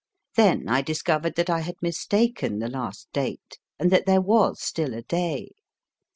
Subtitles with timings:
[0.35, 4.95] Then I discovered that I had mistaken the last date, and that there was still
[4.95, 5.51] a day.